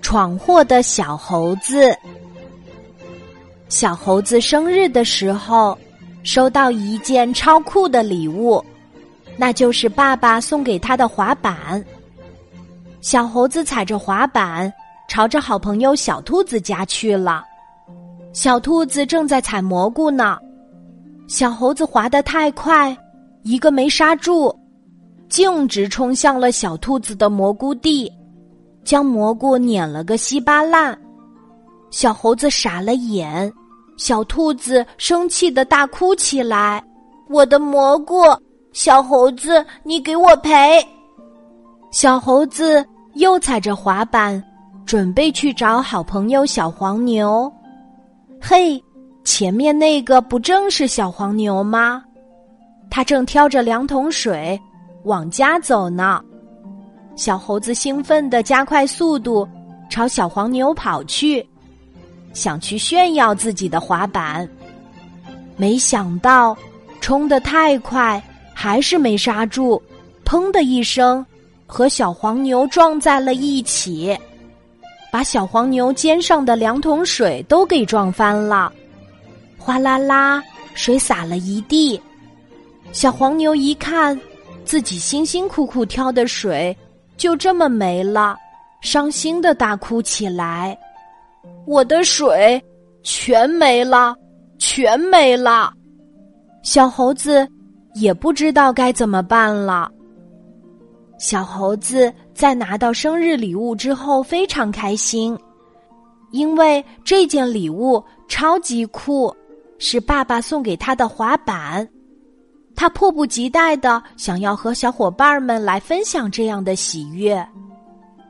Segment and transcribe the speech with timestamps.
[0.00, 1.96] 闯祸的小猴子。
[3.68, 5.76] 小猴子生日的时候，
[6.22, 8.64] 收到一件超酷的礼物，
[9.36, 11.84] 那就是爸爸送给他的滑板。
[13.00, 14.72] 小猴子踩着滑板，
[15.08, 17.44] 朝着好朋友小兔子家去了。
[18.32, 20.38] 小兔子正在采蘑菇呢，
[21.28, 22.96] 小猴子滑得太快，
[23.42, 24.54] 一个没刹住，
[25.28, 28.10] 径直冲向了小兔子的蘑菇地。
[28.84, 30.96] 将蘑菇碾了个稀巴烂，
[31.90, 33.50] 小猴子傻了眼，
[33.96, 36.82] 小兔子生气的大哭起来
[37.30, 38.16] ：“我的蘑菇！
[38.72, 40.86] 小猴子，你给我赔！”
[41.90, 44.42] 小猴子又踩着滑板，
[44.84, 47.50] 准备去找好朋友小黄牛。
[48.40, 48.82] 嘿，
[49.24, 52.02] 前面那个不正是小黄牛吗？
[52.90, 54.60] 他正挑着两桶水
[55.04, 56.20] 往家走呢。
[57.16, 59.48] 小猴子兴奋地加快速度，
[59.88, 61.46] 朝小黄牛跑去，
[62.32, 64.48] 想去炫耀自己的滑板。
[65.56, 66.56] 没想到
[67.00, 68.22] 冲得太快，
[68.52, 69.80] 还是没刹住，
[70.24, 71.24] 砰的一声，
[71.66, 74.18] 和小黄牛撞在了一起，
[75.12, 78.72] 把小黄牛肩上的两桶水都给撞翻了，
[79.56, 80.42] 哗啦啦，
[80.74, 82.00] 水洒了一地。
[82.90, 84.20] 小黄牛一看，
[84.64, 86.76] 自己辛辛苦苦挑的水。
[87.16, 88.36] 就这么没了，
[88.80, 90.78] 伤心的大哭起来。
[91.66, 92.62] 我的水
[93.02, 94.14] 全没了，
[94.58, 95.72] 全没了。
[96.62, 97.46] 小猴子
[97.94, 99.90] 也不知道该怎么办了。
[101.18, 105.38] 小猴子在拿到生日礼物之后非常开心，
[106.32, 109.34] 因为这件礼物超级酷，
[109.78, 111.88] 是爸爸送给他的滑板。
[112.84, 117.42] 他迫不及待的想要和小伙伴们来分享这样的喜悦，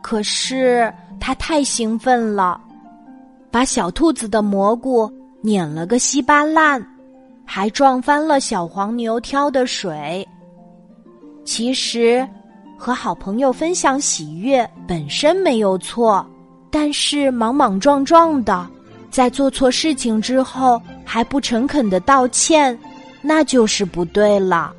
[0.00, 2.60] 可是他太兴奋了，
[3.50, 6.80] 把小兔子的蘑菇碾了个稀巴烂，
[7.44, 10.24] 还撞翻了小黄牛挑的水。
[11.44, 12.24] 其实，
[12.78, 16.24] 和好朋友分享喜悦本身没有错，
[16.70, 18.64] 但是莽莽撞撞的，
[19.10, 22.78] 在做错事情之后还不诚恳的道歉。
[23.26, 24.72] 那就是不对了。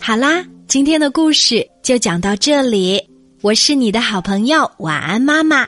[0.00, 2.98] 好啦，今天的故事就讲到这里。
[3.42, 5.66] 我是你的好朋友，晚安，妈妈，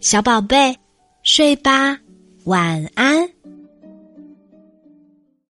[0.00, 0.76] 小宝贝，
[1.22, 1.98] 睡吧，
[2.44, 3.37] 晚安。